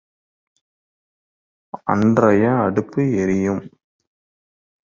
அன்றைய 1.85 2.45
அடுப்பு 2.65 3.01
எரியும். 3.15 3.61